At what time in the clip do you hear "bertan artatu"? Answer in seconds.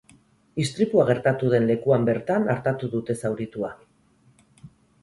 2.09-2.91